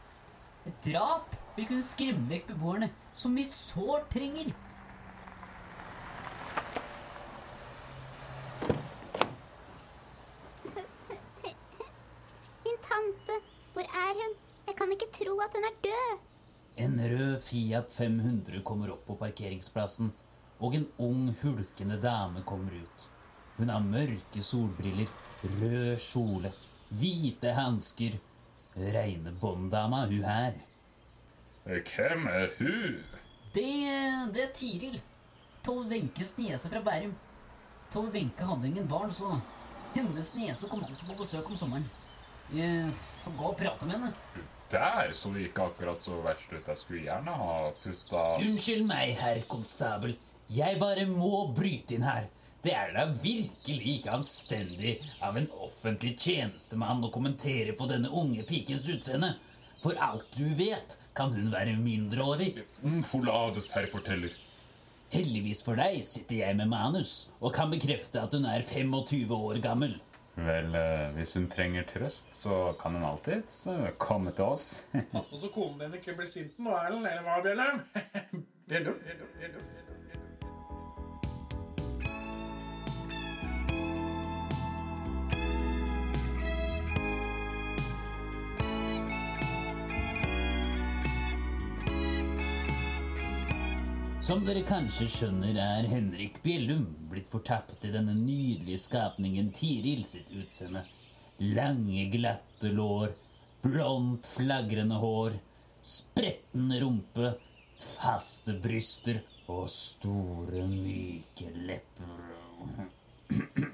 Et 0.65 0.89
drap 0.89 1.35
vil 1.55 1.69
kunne 1.69 1.85
skremme 1.85 2.25
vekk 2.29 2.49
beboerne, 2.51 2.89
som 3.13 3.35
vi 3.37 3.45
sårt 3.45 4.09
trenger. 4.13 4.49
Min 12.65 12.77
tante, 12.85 13.39
hvor 13.73 13.85
er 13.85 14.13
hun? 14.17 14.37
Jeg 14.67 14.75
kan 14.77 14.91
ikke 14.93 15.11
tro 15.39 15.45
at 15.45 15.55
hun 15.55 15.63
er 15.67 15.77
død. 15.83 16.17
En 16.77 16.99
rød 16.99 17.39
Fiat 17.39 17.91
500 17.91 18.61
kommer 18.63 18.91
opp 18.91 19.05
på 19.07 19.15
parkeringsplassen, 19.19 20.11
og 20.59 20.75
en 20.75 20.87
ung, 20.99 21.29
hulkende 21.41 21.99
dame 22.01 22.43
kommer 22.43 22.71
ut. 22.75 23.05
Hun 23.57 23.69
har 23.69 23.79
mørke 23.83 24.43
solbriller, 24.43 25.07
rød 25.43 25.97
kjole, 25.99 26.51
hvite 26.89 27.53
hansker. 27.53 28.19
Reine 28.79 29.31
bånddama, 29.41 30.05
hun 30.07 30.23
her. 30.23 30.53
Eh, 31.65 31.81
Hvem 31.83 32.27
er 32.27 32.51
hun? 32.59 32.99
Det, 33.53 33.71
det 34.35 34.43
er 34.43 34.53
Tiril. 34.53 35.01
Tove 35.63 35.87
Wenches 35.89 36.35
niese 36.37 36.69
fra 36.69 36.79
Bærum. 36.85 37.15
Tove 37.91 38.13
Wenche 38.13 38.45
hadde 38.45 38.67
ingen 38.69 38.87
barn, 38.87 39.11
så 39.11 39.33
hennes 39.95 40.31
niese 40.35 40.69
kom 40.69 40.83
alltid 40.85 41.09
på 41.09 41.17
besøk 41.19 41.49
om 41.49 41.57
sommeren. 41.59 41.89
Jeg 42.53 42.93
får 42.93 43.35
gå 43.37 43.51
og 43.51 43.57
prate 43.59 43.85
med 43.89 43.97
henne. 43.97 44.13
Der 44.69 45.13
så 45.17 45.31
ikke 45.33 45.65
akkurat 45.71 46.01
så 46.01 46.19
verst 46.21 46.51
ut. 46.53 46.67
Jeg 46.67 46.77
skulle 46.77 47.05
gjerne 47.07 47.33
ha 47.33 47.53
putta 47.81 48.25
Unnskyld 48.43 48.85
meg, 48.89 49.15
herr 49.17 49.41
konstabel. 49.49 50.13
Jeg 50.53 50.77
bare 50.81 51.05
må 51.09 51.47
bryte 51.57 51.97
inn 51.97 52.05
her. 52.05 52.27
Det 52.61 52.73
er 52.75 52.91
da 52.91 53.05
virkelig 53.23 53.95
ikke 53.95 54.17
anstendig 54.17 54.97
av 55.23 55.37
en 55.39 55.47
offentlig 55.63 56.17
tjenestemann 56.19 57.05
å 57.07 57.11
kommentere 57.13 57.71
på 57.77 57.87
denne 57.89 58.11
unge 58.11 58.43
pikens 58.49 58.89
utseende. 58.91 59.37
For 59.79 59.95
alt 60.03 60.27
du 60.35 60.43
vet, 60.59 60.97
kan 61.15 61.31
hun 61.31 61.53
være 61.53 61.77
mindreårig. 61.79 62.51
Mm, 62.83 62.99
Forlades, 63.07 63.71
herr 63.75 63.87
forteller. 63.87 64.35
Heldigvis 65.13 65.63
for 65.65 65.79
deg 65.79 66.03
sitter 66.05 66.43
jeg 66.43 66.57
med 66.59 66.69
manus 66.69 67.29
og 67.39 67.55
kan 67.55 67.71
bekrefte 67.71 68.21
at 68.21 68.35
hun 68.35 68.45
er 68.45 68.61
25 68.61 69.31
år 69.33 69.61
gammel. 69.63 69.95
Vel, 70.45 70.75
eh, 70.77 71.09
hvis 71.17 71.33
hun 71.35 71.49
trenger 71.51 71.83
trøst, 71.89 72.31
så 72.37 72.59
kan 72.79 72.95
hun 72.95 73.05
alltids 73.09 73.63
komme 74.01 74.31
til 74.37 74.45
oss. 74.55 74.69
Pass 75.11 75.27
på 75.27 75.41
så 75.41 75.51
konen 75.53 75.79
din 75.81 75.99
ikke 75.99 76.15
blir 76.19 76.29
sint 76.29 76.57
nå, 76.61 76.71
Erlend. 76.79 77.09
Eller 77.09 77.25
hva, 77.27 77.41
Bjellum? 77.43 77.83
Bjellum? 78.69 78.99
Bjellum? 79.03 79.37
Bjellum? 79.41 79.88
Som 94.29 94.43
dere 94.45 94.61
kanskje 94.61 95.07
skjønner, 95.09 95.55
er 95.57 95.87
Henrik 95.89 96.35
Bjellum 96.43 96.83
blitt 97.09 97.25
fortapt 97.25 97.81
i 97.87 97.89
denne 97.89 98.13
nydelige 98.13 98.77
skapningen 98.83 99.47
Tiril 99.57 100.03
sitt 100.05 100.27
utseende. 100.37 100.83
Lange, 101.57 102.03
glatte 102.13 102.69
lår, 102.69 103.15
blondt, 103.63 104.29
flagrende 104.29 104.99
hår, 105.01 105.33
spretten 105.81 106.69
rumpe, 106.77 107.31
faste 107.81 108.53
bryster 108.61 109.17
og 109.49 109.63
store, 109.73 110.61
myke 110.75 111.49
lepper. 111.71 112.13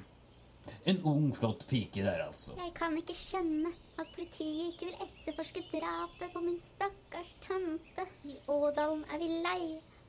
En 0.88 1.02
ung, 1.10 1.34
flott 1.36 1.66
pike 1.68 2.00
der, 2.06 2.22
altså. 2.30 2.54
Jeg 2.62 2.72
kan 2.78 2.96
ikke 2.96 3.18
skjønne 3.18 3.74
at 4.00 4.08
politiet 4.16 4.72
ikke 4.72 4.88
vil 4.88 5.04
etterforske 5.10 5.66
drapet 5.74 6.32
på 6.32 6.46
min 6.48 6.62
stakkars 6.64 7.34
tante. 7.44 8.08
I 8.24 8.38
Ådalen 8.56 9.04
er 9.12 9.20
vi 9.20 9.30
lei 9.44 9.60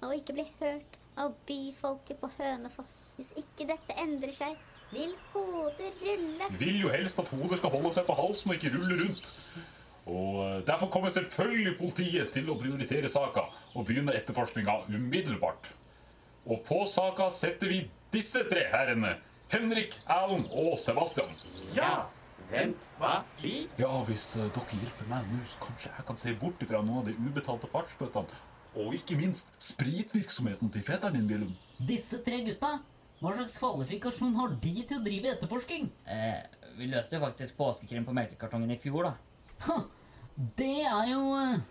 å 0.04 0.12
ikke 0.16 0.36
bli 0.36 0.46
hørt 0.60 0.98
av 1.16 1.36
byfolket 1.48 2.18
på 2.20 2.30
Hønefoss. 2.36 2.98
Hvis 3.18 3.30
ikke 3.40 3.68
dette 3.70 3.96
endrer 4.02 4.34
seg, 4.36 4.58
vil 4.92 5.14
hodet 5.32 5.92
rulle. 6.02 6.50
Vi 6.52 6.60
vil 6.60 6.82
jo 6.84 6.92
helst 6.92 7.18
at 7.22 7.30
hodet 7.32 7.58
skal 7.60 7.72
holde 7.74 7.92
seg 7.94 8.06
på 8.06 8.16
halsen 8.18 8.52
og 8.52 8.58
ikke 8.58 8.74
rulle 8.76 8.98
rundt. 9.00 9.32
Og 10.06 10.42
eh, 10.44 10.58
Derfor 10.68 10.90
kommer 10.92 11.10
selvfølgelig 11.10 11.74
politiet 11.80 12.30
til 12.36 12.50
å 12.52 12.58
prioritere 12.60 13.10
saka 13.10 13.48
og 13.74 13.86
begynne 13.88 14.14
etterforskninga 14.14 14.84
umiddelbart. 14.92 15.72
Og 16.46 16.60
på 16.66 16.84
saka 16.86 17.26
setter 17.34 17.72
vi 17.72 17.80
disse 18.14 18.44
tre 18.50 18.68
herrene. 18.70 19.16
Henrik, 19.50 19.96
Erlend 20.10 20.46
og 20.54 20.76
Sebastian. 20.78 21.32
Ja! 21.74 22.06
Vent, 22.46 22.82
hva? 23.00 23.24
Vi? 23.40 23.64
Ja, 23.80 23.90
hvis 24.06 24.28
eh, 24.38 24.46
dere 24.54 24.78
hjelper 24.78 25.08
meg 25.10 25.26
nå, 25.32 25.40
så 25.50 25.58
kanskje 25.64 25.90
jeg 25.90 26.06
kan 26.06 26.20
se 26.20 26.34
bort 26.38 26.62
fra 26.62 26.82
noen 26.84 27.00
av 27.00 27.08
de 27.08 27.16
ubetalte 27.18 27.70
fartsbøtene. 27.72 28.44
Og 28.76 28.92
ikke 28.98 29.16
minst 29.16 29.54
spritvirksomheten 29.62 30.70
til 30.72 30.84
fetteren 30.84 31.16
din, 31.16 31.28
Willum. 31.30 31.52
Disse 31.88 32.20
tre 32.24 32.42
gutta, 32.44 32.74
hva 33.22 33.32
slags 33.32 33.56
kvalifikasjon 33.60 34.36
har 34.36 34.52
de 34.60 34.74
til 34.82 34.98
å 34.98 35.04
drive 35.04 35.32
etterforsking? 35.32 35.88
Eh, 36.12 36.42
vi 36.76 36.90
løste 36.90 37.16
jo 37.16 37.22
faktisk 37.22 37.56
påskekrim 37.56 38.04
på 38.04 38.14
melkekartongen 38.16 38.74
i 38.74 38.78
fjor, 38.80 39.08
da. 39.08 39.14
Ha, 39.64 39.78
det 40.60 40.84
er 40.84 41.08
jo 41.14 41.22
eh, 41.38 41.62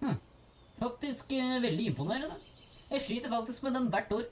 hm, 0.00 0.16
faktisk 0.80 1.36
eh, 1.36 1.58
veldig 1.66 1.90
imponerende. 1.92 2.40
Jeg 2.88 3.04
sliter 3.04 3.34
faktisk 3.34 3.66
med 3.66 3.76
den 3.76 3.90
hvert 3.92 4.16
år. 4.16 4.24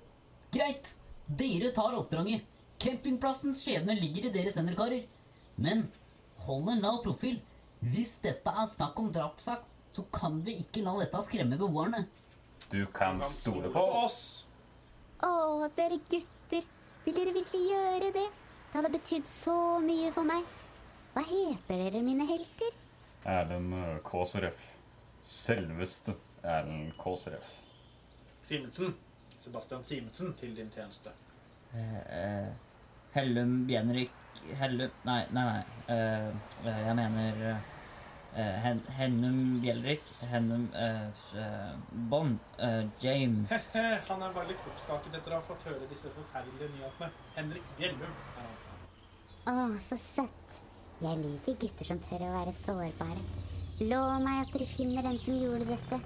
Greit, 0.56 0.94
dere 1.28 1.74
tar 1.76 1.98
oppdraget. 1.98 2.48
Campingplassens 2.80 3.60
skjebne 3.60 3.96
ligger 4.00 4.30
i 4.30 4.32
deres 4.32 4.56
hender, 4.56 4.76
karer. 4.78 5.04
Men 5.60 5.90
hold 6.46 6.72
en 6.72 6.80
lav 6.84 7.02
profil. 7.04 7.42
Hvis 7.84 8.16
dette 8.24 8.48
er 8.48 8.68
snakk 8.72 8.96
om 9.00 9.12
drapssak, 9.12 9.68
så 9.96 10.04
kan 10.12 10.40
vi 10.44 10.58
ikke 10.60 10.84
la 10.84 10.92
dette 11.00 11.22
skremme 11.24 11.56
beboerne. 11.60 12.04
Du 12.70 12.82
kan 12.92 13.20
stole 13.22 13.70
på 13.72 13.82
oss. 14.02 14.18
Å, 15.24 15.30
dere 15.76 16.00
gutter. 16.10 16.66
Vil 17.06 17.16
dere 17.16 17.32
virkelig 17.36 17.62
gjøre 17.70 18.10
det? 18.12 18.26
Det 18.66 18.74
hadde 18.74 18.90
betydd 18.92 19.28
så 19.30 19.56
mye 19.80 20.10
for 20.12 20.28
meg. 20.28 20.44
Hva 21.14 21.22
heter 21.24 21.80
dere, 21.80 22.02
mine 22.04 22.26
helter? 22.28 22.74
Erlend 23.26 23.72
eh, 23.78 23.94
Kåseref. 24.04 24.66
Selveste 25.24 26.16
Erlend 26.42 26.92
Kåseref. 27.00 27.46
Simensen. 28.44 28.92
Sebastian 29.40 29.86
Simensen 29.86 30.34
til 30.36 30.52
din 30.58 30.68
tjeneste. 30.74 31.14
Eh, 31.72 31.96
eh, 32.18 32.50
Hellum 33.16 33.62
Bjenrik 33.66 34.12
Hellum 34.60 34.92
Nei, 35.08 35.22
nei, 35.32 35.44
nei. 35.48 35.64
Eh, 35.88 36.28
eh, 36.66 36.82
jeg 36.86 36.96
mener 36.98 37.42
eh, 37.50 37.72
Hen, 38.36 38.82
Hennum 38.98 39.60
Bjelrik. 39.62 40.02
Hennum 40.30 40.68
uh, 40.74 41.06
eh, 41.40 41.74
Bond. 41.90 42.38
uh, 42.60 42.84
James. 43.00 43.68
Han 44.08 44.22
er 44.22 44.34
bare 44.36 44.50
litt 44.50 44.64
oppskaket 44.68 45.16
etter 45.16 45.32
å 45.32 45.40
ha 45.40 45.46
fått 45.46 45.64
høre 45.68 45.88
disse 45.90 46.12
forferdelige 46.12 46.68
nyhetene. 46.74 47.10
Henrik 47.36 47.70
Bjellum 47.78 48.10
er 48.10 48.42
hans 48.44 48.64
navn. 48.68 48.88
Å, 49.52 49.54
så 49.80 50.00
søtt. 50.00 50.60
Jeg 51.00 51.20
liker 51.20 51.56
gutter 51.60 51.88
som 51.88 52.00
tør 52.04 52.26
å 52.28 52.34
være 52.38 52.52
sårbare. 52.56 53.24
Lov 53.84 54.20
meg 54.24 54.42
at 54.42 54.52
dere 54.54 54.68
finner 54.68 55.04
den 55.04 55.18
som 55.20 55.36
gjorde 55.36 55.68
dette. 55.68 56.00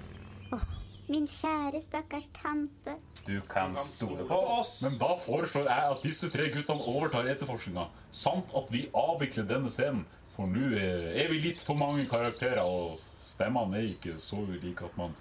Åh, 0.51 0.65
min 1.11 1.27
kjære 1.27 1.79
stakkars 1.83 2.27
tante. 2.35 2.97
Du 3.27 3.37
kan 3.51 3.75
stole 3.75 4.23
på 4.27 4.39
oss. 4.55 4.81
Men 4.83 4.97
da 4.99 5.13
foreslår 5.19 5.67
jeg 5.67 5.93
at 5.93 6.03
disse 6.03 6.29
tre 6.33 6.49
guttene 6.51 6.87
overtar 6.87 7.27
etterforskninga, 7.31 7.89
samt 8.11 8.51
at 8.55 8.71
vi 8.73 8.85
avvikler 8.95 9.47
denne 9.47 9.71
scenen. 9.71 10.03
For 10.41 10.49
nå 10.49 10.71
er 10.73 11.27
vi 11.29 11.37
litt 11.37 11.59
for 11.61 11.77
mange 11.77 12.07
karakterer, 12.09 12.65
og 12.65 12.97
stemmene 13.21 13.77
er 13.77 13.91
ikke 13.91 14.15
så 14.17 14.39
ulike 14.41 14.87
at 14.87 14.95
man 14.97 15.11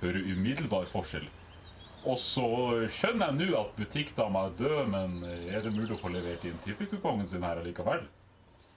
hører 0.00 0.24
umiddelbar 0.26 0.88
forskjell. 0.90 1.28
Og 2.10 2.18
så 2.18 2.46
skjønner 2.90 3.30
jeg 3.30 3.36
nå 3.38 3.60
at 3.60 3.76
butikkdama 3.78 4.48
er 4.48 4.56
død, 4.58 4.80
men 4.90 5.14
er 5.30 5.62
det 5.62 5.72
mulig 5.76 5.94
å 5.94 6.00
få 6.00 6.10
levert 6.10 6.42
inn 6.48 6.58
tippekupongen 6.64 7.28
sin 7.30 7.46
her 7.46 7.62
allikevel? 7.62 8.02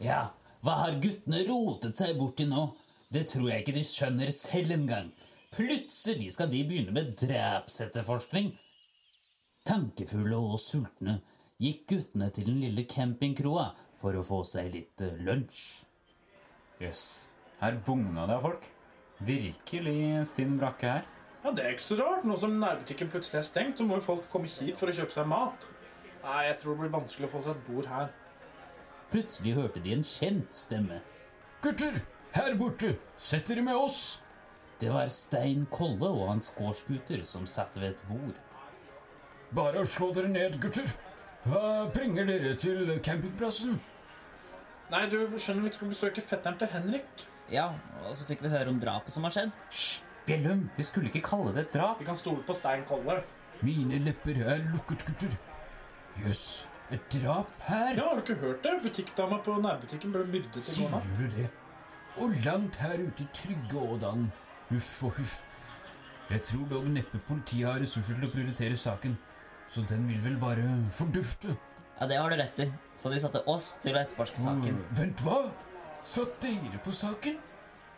Ja, 0.03 0.27
hva 0.61 0.77
har 0.83 0.99
guttene 1.01 1.41
rotet 1.49 1.97
seg 1.97 2.13
borti 2.19 2.45
nå? 2.45 2.67
Det 3.09 3.25
tror 3.33 3.49
jeg 3.49 3.65
ikke 3.65 3.75
de 3.79 3.83
skjønner 3.87 4.31
selv 4.35 4.77
engang. 4.77 5.09
Plutselig 5.57 6.29
skal 6.37 6.53
de 6.53 6.61
begynne 6.67 6.93
med 6.93 7.17
drapsetterforskning. 7.17 8.53
Tankefulle 9.65 10.37
og 10.37 10.61
sultne 10.61 11.17
gikk 11.57 11.87
guttene 11.89 12.29
til 12.29 12.51
den 12.51 12.61
lille 12.61 12.85
campingkroa 12.85 13.71
for 13.97 14.13
å 14.13 14.25
få 14.25 14.43
seg 14.45 14.69
litt 14.75 15.01
eh, 15.01 15.17
lunsj. 15.25 15.86
Jøss. 16.81 17.29
Her 17.61 17.77
bugna 17.85 18.27
det 18.29 18.35
av 18.37 18.43
folk. 18.45 18.67
Virkelig 19.25 20.27
stinn 20.29 20.57
brakke 20.59 20.91
her. 20.91 21.07
Ja, 21.43 21.51
Det 21.51 21.63
er 21.63 21.73
ikke 21.73 21.83
så 21.87 21.97
rart. 22.01 22.25
Nå 22.25 22.37
som 22.37 22.59
nærbutikken 22.59 23.09
plutselig 23.09 23.39
er 23.39 23.47
stengt, 23.47 23.77
så 23.77 23.85
må 23.87 23.97
jo 23.97 24.05
folk 24.05 24.29
komme 24.29 24.49
hit 24.51 24.75
for 24.77 24.89
å 24.91 24.93
kjøpe 24.93 25.13
seg 25.15 25.27
mat. 25.27 25.67
Nei, 26.23 26.43
jeg 26.49 26.57
tror 26.61 26.73
det 26.75 26.79
blir 26.83 26.93
vanskelig 26.97 27.29
å 27.29 27.31
få 27.31 27.41
seg 27.45 27.55
et 27.55 27.67
bord 27.69 27.89
her. 27.89 28.11
Plutselig 29.11 29.53
hørte 29.55 29.81
de 29.83 29.93
en 29.95 30.03
kjent 30.03 30.53
stemme. 30.53 31.01
Gutter! 31.63 32.01
Her 32.35 32.55
borte! 32.59 32.97
Sett 33.17 33.47
dere 33.47 33.63
med 33.63 33.75
oss! 33.79 34.19
Det 34.77 34.91
var 34.93 35.07
Stein 35.09 35.63
Kolle 35.73 36.09
og 36.11 36.27
hans 36.29 36.51
gårdsgutter 36.53 37.23
som 37.25 37.47
satt 37.49 37.79
ved 37.79 37.95
et 37.95 38.03
bord. 38.09 38.35
Bare 39.55 39.81
å 39.81 39.87
slå 39.87 40.11
dere 40.13 40.29
ned, 40.29 40.59
gutter. 40.61 40.91
Hva 41.47 41.87
bringer 41.95 42.27
dere 42.27 42.53
til 42.59 42.91
campingplassen? 43.01 43.79
Nei, 44.91 45.03
du 45.11 45.17
skjønner 45.35 45.65
vi 45.67 45.71
skal 45.75 45.89
besøke 45.91 46.23
fetteren 46.23 46.57
til 46.59 46.69
Henrik. 46.71 47.25
Ja, 47.51 47.69
og 48.05 48.13
så 48.15 48.27
fikk 48.27 48.43
vi 48.43 48.51
høre 48.51 48.71
om 48.71 48.79
drapet 48.79 49.11
som 49.15 49.25
har 49.27 49.35
skjedd. 49.35 49.55
Hysj! 49.71 49.97
Bjellum, 50.27 50.65
vi 50.75 50.83
skulle 50.83 51.07
ikke 51.07 51.23
kalle 51.23 51.53
det 51.55 51.61
et 51.67 51.75
drap. 51.77 51.99
Vi 52.01 52.07
kan 52.07 52.17
stole 52.19 52.43
på 52.43 52.55
Stein 52.55 52.81
Kolle. 52.87 53.21
Mine 53.63 53.99
lepper 54.03 54.41
er 54.43 54.59
lukket, 54.73 55.05
gutter. 55.07 55.37
Jøss, 56.19 56.65
et 56.91 57.03
drap 57.13 57.51
her? 57.69 57.93
Ja, 57.95 58.09
Har 58.09 58.19
du 58.19 58.23
ikke 58.25 58.35
hørt 58.41 58.63
det? 58.65 58.73
Butikkdama 58.83 59.39
på 59.45 59.55
nærbutikken 59.63 60.11
ble 60.11 60.25
myrdet 60.27 60.59
i 60.59 60.63
går 60.63 60.67
Sier 60.67 61.07
du 61.19 61.23
det? 61.37 61.47
Og 62.17 62.35
langt 62.43 62.75
her 62.81 62.97
ute 63.05 63.23
i 63.23 63.29
trygge 63.35 63.79
Ådalen. 63.79 64.27
Huff 64.69 65.03
og 65.07 65.15
huff. 65.19 65.37
Jeg 66.29 66.43
tror 66.43 66.67
dog 66.73 66.87
neppe 66.91 67.19
politiet 67.27 67.69
har 67.69 67.79
ressurser 67.79 68.17
til 68.19 68.27
å 68.27 68.31
prioritere 68.33 68.75
saken, 68.75 69.15
så 69.71 69.83
den 69.87 70.09
vil 70.09 70.19
vel 70.25 70.35
bare 70.41 70.65
fordufte. 70.91 71.55
Ja, 71.99 72.05
det 72.07 72.17
har 72.21 72.29
du 72.29 72.37
rett 72.37 72.59
i. 72.59 72.71
Så 72.95 73.09
de 73.09 73.19
satte 73.21 73.41
oss 73.49 73.77
til 73.81 73.95
å 73.97 74.01
etterforske 74.01 74.37
saken. 74.41 74.77
Mm, 74.77 74.95
vent, 74.99 75.21
hva? 75.25 75.39
Satt 76.05 76.37
dere 76.43 76.79
på 76.85 76.93
saken? 76.93 77.39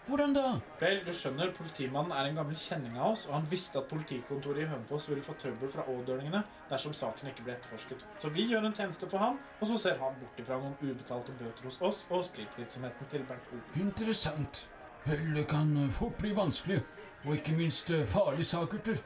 Hvordan 0.10 0.32
da? 0.34 0.56
Vel, 0.80 1.04
du 1.06 1.12
skjønner, 1.14 1.52
Politimannen 1.54 2.16
er 2.18 2.30
en 2.32 2.40
gammel 2.40 2.58
kjenning 2.58 2.96
av 2.98 3.12
oss, 3.12 3.28
og 3.28 3.36
han 3.36 3.46
visste 3.52 3.78
at 3.78 3.90
politikontoret 3.92 4.64
i 4.64 4.70
Hønefoss 4.72 5.06
ville 5.12 5.22
få 5.22 5.36
trøbbel 5.38 5.70
fra 5.70 5.86
ådølingene 5.92 6.42
dersom 6.72 6.96
saken 6.98 7.30
ikke 7.30 7.46
ble 7.46 7.54
etterforsket. 7.54 8.08
Så 8.24 8.32
vi 8.34 8.48
gjør 8.50 8.66
en 8.66 8.74
tjeneste 8.74 9.06
for 9.12 9.22
han, 9.22 9.38
og 9.60 9.70
så 9.70 9.78
ser 9.84 10.02
han 10.02 10.18
bort 10.18 10.42
ifra 10.42 10.58
noen 10.64 10.74
ubetalte 10.82 11.36
bøter 11.38 11.70
hos 11.70 11.78
oss 11.86 12.02
og 12.10 12.26
spritvirksomheten 12.26 13.12
til 13.12 13.28
Bernt 13.30 13.54
O. 13.54 13.62
Interessant. 13.84 14.64
Vel, 15.06 15.30
det 15.36 15.46
kan 15.52 15.76
fort 15.94 16.18
bli 16.24 16.34
vanskelig, 16.34 16.82
og 17.28 17.36
ikke 17.36 17.60
minst 17.60 17.94
farlig 18.10 18.48
sak, 18.50 18.72
gutter. 18.74 18.98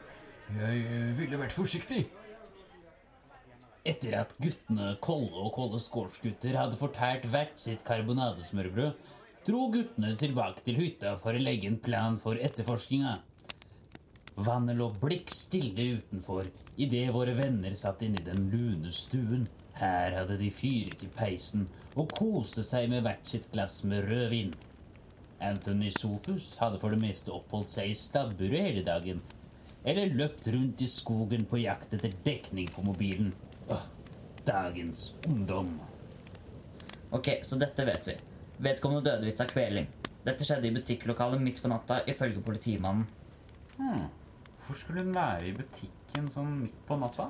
Jeg 0.55 1.15
ville 1.19 1.39
vært 1.41 1.55
forsiktig. 1.55 2.05
Etter 3.83 4.13
at 4.15 4.29
guttene 4.39 4.93
Kolle 5.03 5.41
og 5.43 5.49
Kolles 5.57 5.89
gårdsgutter 5.91 6.55
hadde 6.55 6.77
fortært 6.79 7.25
hvert 7.27 7.57
sitt 7.59 7.81
karbonadesmørbrød, 7.83 8.93
dro 9.43 9.65
guttene 9.73 10.13
tilbake 10.15 10.63
til 10.63 10.79
hytta 10.79 11.17
for 11.19 11.35
å 11.35 11.41
legge 11.43 11.67
en 11.67 11.81
plan 11.83 12.15
for 12.21 12.39
etterforskinga. 12.39 13.17
Vannet 14.39 14.79
lå 14.79 14.87
blikk 15.03 15.27
stille 15.35 15.97
utenfor 15.99 16.47
idet 16.79 17.09
våre 17.11 17.35
venner 17.35 17.75
satt 17.75 18.07
inne 18.07 18.23
i 18.23 18.25
den 18.29 18.47
lune 18.55 18.93
stuen. 18.95 19.49
Her 19.75 20.15
hadde 20.15 20.39
de 20.39 20.47
fyret 20.53 21.03
i 21.03 21.11
peisen 21.11 21.67
og 21.99 22.15
koste 22.15 22.63
seg 22.63 22.87
med 22.87 23.03
hvert 23.03 23.27
sitt 23.27 23.51
glass 23.51 23.81
med 23.83 24.07
rødvin. 24.07 24.55
Anthony 25.43 25.91
Sofus 25.91 26.53
hadde 26.63 26.79
for 26.79 26.95
det 26.95 27.03
meste 27.03 27.35
oppholdt 27.35 27.75
seg 27.75 27.91
i 27.91 27.99
stabburet 27.99 28.63
hele 28.63 28.87
dagen, 28.87 29.19
eller 29.83 30.15
løpt 30.15 30.47
rundt 30.55 30.81
i 30.81 30.87
skogen 30.87 31.43
på 31.51 31.65
jakt 31.65 31.97
etter 31.97 32.15
dekning 32.23 32.71
på 32.71 32.85
mobilen. 32.87 33.33
Åh, 33.69 33.85
dagens 34.45 35.13
ungdom. 35.25 35.79
Ok, 37.09 37.29
så 37.41 37.55
dette 37.55 37.85
vet 37.85 38.07
vi. 38.07 38.15
Vedkommende 38.57 39.11
døde 39.11 39.27
visst 39.27 39.41
av 39.41 39.51
kveling. 39.51 39.87
Dette 40.23 40.45
skjedde 40.47 40.67
i 40.69 40.73
butikklokalet 40.75 41.41
midt 41.43 41.61
på 41.61 41.71
natta, 41.71 42.01
ifølge 42.07 42.41
politimannen. 42.41 43.05
Hmm. 43.77 44.07
Hvorfor 44.57 44.79
skulle 44.79 45.03
hun 45.03 45.15
være 45.15 45.49
i 45.49 45.55
butikken 45.57 46.29
sånn 46.31 46.53
midt 46.61 46.77
på 46.87 46.97
natta? 46.99 47.29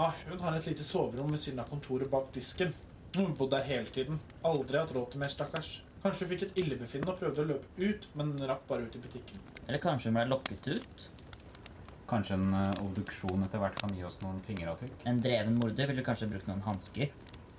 Ah, 0.00 0.14
hun 0.26 0.40
har 0.42 0.56
et 0.56 0.66
lite 0.66 0.84
soverom 0.86 1.30
ved 1.30 1.42
siden 1.42 1.60
av 1.62 1.68
kontoret 1.70 2.10
bak 2.10 2.30
disken. 2.34 2.72
Hun 3.14 3.34
bodde 3.38 3.58
der 3.58 3.68
hele 3.68 3.92
tiden. 3.94 4.20
Aldri 4.42 4.80
hatt 4.80 4.94
råd 4.96 5.12
til 5.12 5.22
mer, 5.22 5.30
stakkars. 5.30 5.76
Kanskje 6.02 6.26
hun 6.26 6.32
fikk 6.32 6.46
et 6.48 6.62
illebefinnende 6.64 7.12
og 7.12 7.20
prøvde 7.20 7.44
å 7.44 7.50
løpe 7.52 7.68
ut, 7.78 8.08
men 8.18 8.32
rakk 8.48 8.64
bare 8.68 8.88
ut 8.88 8.96
i 8.96 9.02
butikken. 9.04 9.44
Eller 9.68 9.80
kanskje 9.84 10.10
hun 10.10 10.18
ble 10.18 10.24
lokket 10.32 10.70
ut? 10.74 11.06
Kanskje 12.14 12.38
en 12.38 12.50
eh, 12.54 12.82
obduksjon 12.84 13.42
etter 13.42 13.58
hvert 13.62 13.80
kan 13.80 13.94
gi 13.96 14.04
oss 14.06 14.20
noen 14.22 14.38
fingeravtrykk? 14.46 15.00
En 15.10 15.18
dreven 15.22 15.58
morder 15.58 15.90
ville 15.90 16.04
kanskje 16.06 16.30
brukt 16.30 16.46
noen 16.46 16.62
hansker. 16.62 17.10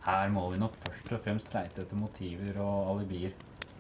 Her 0.06 0.32
må 0.32 0.46
vi 0.54 0.62
nok 0.62 0.78
først 0.80 1.12
og 1.12 1.24
fremst 1.26 1.56
leite 1.56 1.84
etter 1.84 2.00
motiver 2.00 2.60
og 2.64 2.92
alibier. 2.94 3.36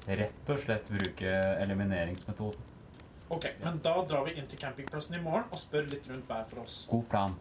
Rett 0.06 0.52
og 0.52 0.60
slett 0.62 0.90
bruke 0.92 1.32
elimineringsmetoden. 1.64 2.72
Ok, 3.34 3.48
men 3.64 3.80
da 3.82 3.96
drar 4.06 4.26
vi 4.28 4.36
inn 4.38 4.46
til 4.50 4.60
campingplassen 4.62 5.16
i 5.18 5.22
morgen 5.24 5.48
og 5.50 5.58
spør 5.58 5.88
litt 5.90 6.06
rundt 6.12 6.28
hver 6.30 6.44
for 6.50 6.62
oss. 6.66 6.84
God 6.92 7.08
plan. 7.10 7.38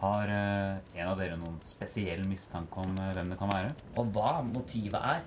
Har 0.00 0.32
eh, 0.32 0.78
en 0.96 1.10
av 1.10 1.18
dere 1.20 1.36
noen 1.36 1.58
spesiell 1.66 2.22
mistanke 2.28 2.80
om 2.80 2.94
eh, 2.96 3.10
hvem 3.18 3.34
det 3.34 3.40
kan 3.40 3.52
være? 3.52 3.74
Og 4.00 4.14
hva 4.14 4.38
motivet 4.46 4.96
er. 4.96 5.26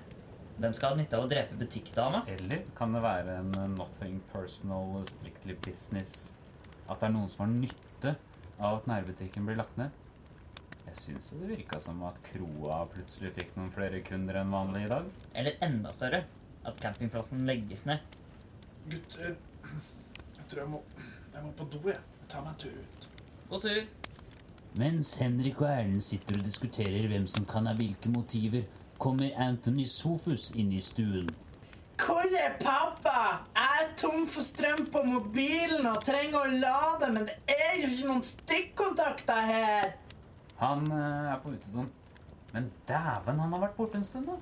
Hvem 0.54 0.74
skal 0.74 0.94
ha 0.94 0.98
nytte 0.98 1.18
av 1.18 1.26
å 1.26 1.30
drepe 1.30 1.58
butikkdama? 1.58 2.24
Eller 2.30 2.64
kan 2.78 2.94
det 2.94 3.04
være 3.04 3.38
en 3.42 3.54
eh, 3.60 3.70
nothing 3.76 4.18
personal, 4.32 4.96
strictly 5.06 5.54
business? 5.62 6.32
At 6.88 7.00
det 7.00 7.08
er 7.08 7.14
noen 7.14 7.30
som 7.32 7.44
har 7.44 7.52
nytte 7.52 8.14
av 8.60 8.78
at 8.78 8.88
nærbutikken 8.90 9.46
blir 9.48 9.58
lagt 9.58 9.78
ned? 9.80 9.94
Jeg 10.84 11.00
syns 11.00 11.30
det 11.32 11.48
virka 11.48 11.80
som 11.80 12.02
at 12.06 12.20
kroa 12.26 12.82
plutselig 12.92 13.32
fikk 13.38 13.54
noen 13.56 13.72
flere 13.74 14.02
kunder 14.06 14.38
enn 14.40 14.52
vanlig 14.52 14.84
i 14.84 14.90
dag. 14.92 15.08
Eller 15.34 15.56
enda 15.64 15.92
større, 15.96 16.20
at 16.64 16.80
campingplassen 16.82 17.42
legges 17.48 17.86
ned. 17.88 18.04
Gutter, 18.90 19.34
jeg 19.34 20.46
tror 20.50 20.60
jeg 20.60 20.70
må, 20.74 20.82
jeg 21.32 21.42
må 21.46 21.52
på 21.56 21.66
do, 21.72 21.80
jeg. 21.88 22.00
Jeg 22.20 22.30
tar 22.30 22.44
meg 22.44 22.52
en 22.52 22.60
tur 22.62 22.76
ut. 22.78 23.08
God 23.50 23.64
tur. 23.64 23.82
Mens 24.78 25.14
Henrik 25.20 25.60
og 25.62 25.70
Erlend 25.70 26.02
sitter 26.02 26.38
og 26.38 26.46
diskuterer 26.46 27.08
hvem 27.10 27.26
som 27.30 27.46
kan 27.48 27.68
ha 27.70 27.74
hvilke 27.78 28.10
motiver, 28.12 28.68
kommer 28.98 29.34
Anthony 29.40 29.84
Sofus 29.90 30.50
inn 30.54 30.72
i 30.74 30.80
stuen. 30.82 31.30
Hvor 32.00 32.26
er 32.26 32.56
pappa? 32.58 33.18
Jeg 33.54 33.82
er 33.82 33.92
tom 33.98 34.24
for 34.26 34.42
strøm 34.42 34.86
på 34.90 35.02
mobilen 35.06 35.86
og 35.86 36.00
trenger 36.04 36.40
å 36.40 36.56
lade, 36.58 37.10
men 37.14 37.28
det 37.28 37.36
er 37.54 37.76
jo 37.78 37.90
ikke 37.90 38.08
noen 38.08 38.24
stikkontakter 38.26 39.46
her. 39.50 39.92
Han 40.58 40.88
eh, 40.90 41.30
er 41.34 41.38
på 41.42 41.54
utedoen. 41.54 41.90
Men 42.54 42.68
dæven, 42.88 43.40
han 43.42 43.54
har 43.54 43.62
vært 43.66 43.78
borte 43.78 43.98
en 43.98 44.06
stund, 44.06 44.30
da. 44.30 44.36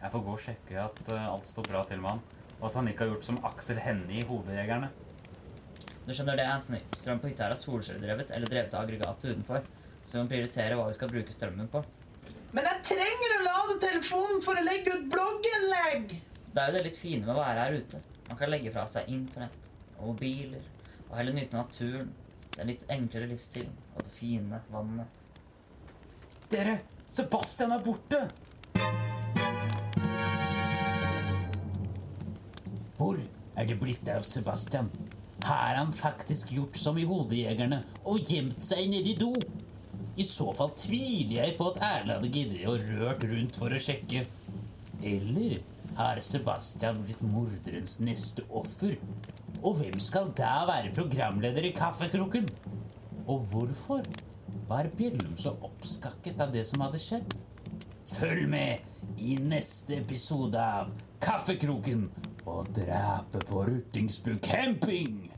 Jeg 0.00 0.12
får 0.12 0.24
gå 0.26 0.34
og 0.34 0.42
sjekke 0.42 0.82
at 0.82 1.00
eh, 1.08 1.28
alt 1.30 1.48
står 1.48 1.70
bra 1.70 1.82
til 1.86 2.02
med 2.02 2.16
han. 2.16 2.24
Og 2.58 2.68
at 2.70 2.78
han 2.80 2.90
ikke 2.90 3.04
har 3.04 3.14
gjort 3.14 3.28
som 3.28 3.42
Aksel 3.46 3.80
Hennie 3.82 4.22
i 4.22 4.26
Hodejegerne. 4.26 4.90
Du 6.06 6.12
skjønner 6.14 6.38
det, 6.38 6.46
Anthony. 6.46 6.82
Strøm 6.94 7.22
på 7.22 7.30
hytta 7.30 7.48
er 7.50 7.58
solcelledrevet 7.58 8.30
eller 8.34 8.50
drevet 8.50 8.74
av 8.74 8.86
aggregatet 8.86 9.32
utenfor. 9.32 9.66
Så 10.04 10.16
vi 10.16 10.22
må 10.22 10.30
prioritere 10.30 10.78
hva 10.78 10.86
vi 10.86 10.94
skal 10.94 11.10
bruke 11.10 11.34
strømmen 11.34 11.70
på. 11.70 11.82
Men 12.54 12.66
jeg 12.70 12.84
trenger 12.94 13.34
å 13.36 13.44
lade 13.46 13.78
telefonen 13.82 14.42
for 14.44 14.58
å 14.58 14.64
legge 14.66 14.94
ut 14.94 15.08
blogginnlegg. 15.12 16.14
Det 16.56 16.62
er 16.62 16.70
jo 16.70 16.76
det 16.78 16.86
litt 16.86 16.96
fine 16.96 17.20
med 17.20 17.34
å 17.34 17.36
være 17.36 17.64
her 17.66 17.74
ute. 17.76 17.98
Man 18.30 18.38
kan 18.40 18.48
legge 18.48 18.70
fra 18.72 18.86
seg 18.88 19.10
internett 19.12 19.66
og 19.98 20.14
mobiler 20.14 20.62
og 21.10 21.18
heller 21.18 21.36
nyte 21.36 21.58
naturen. 21.58 22.14
Den 22.54 22.70
litt 22.70 22.84
enklere 22.94 23.28
livsstilen 23.28 23.74
og 23.92 24.06
det 24.06 24.12
fine 24.14 24.62
vannet. 24.72 25.18
Dere! 26.48 26.78
Sebastian 27.12 27.76
er 27.76 27.84
borte! 27.84 28.22
Hvor 32.96 33.20
er 33.20 33.68
det 33.68 33.76
blitt 33.84 34.08
av 34.16 34.24
Sebastian? 34.24 34.88
Har 35.44 35.76
han 35.76 35.92
faktisk 35.92 36.56
gjort 36.56 36.80
som 36.80 36.96
i 36.96 37.04
Hodejegerne 37.04 37.82
og 38.08 38.32
gjemt 38.32 38.64
seg 38.64 38.88
nedi 38.96 39.12
do? 39.20 39.34
I 40.16 40.24
så 40.24 40.48
fall 40.56 40.72
tviler 40.72 41.42
jeg 41.42 41.60
på 41.60 41.68
at 41.74 41.84
Erle 41.84 42.16
hadde 42.16 42.32
giddet 42.32 42.64
å 42.64 42.80
rørt 42.80 43.28
rundt 43.28 43.60
for 43.60 43.68
å 43.68 43.86
sjekke. 43.92 44.24
Eller 45.04 45.60
har 45.96 46.20
Sebastian 46.24 47.02
blitt 47.04 47.22
morderens 47.24 47.98
neste 48.04 48.44
offer? 48.52 48.96
Og 49.62 49.78
hvem 49.80 49.96
skal 50.02 50.30
da 50.36 50.66
være 50.68 50.92
programleder 50.96 51.64
i 51.66 51.74
Kaffekroken? 51.76 52.48
Og 53.26 53.46
hvorfor 53.50 54.04
var 54.68 54.90
Bjellum 54.96 55.36
så 55.40 55.54
oppskakket 55.64 56.40
av 56.44 56.52
det 56.54 56.66
som 56.68 56.84
hadde 56.84 57.00
skjedd? 57.02 57.36
Følg 58.06 58.46
med 58.50 59.18
i 59.18 59.38
neste 59.40 59.98
episode 60.02 60.60
av 60.60 60.92
Kaffekroken 61.24 62.06
og 62.46 62.68
drapet 62.76 63.48
på 63.48 63.64
Ruttingsbu 63.66 64.36
camping! 64.44 65.35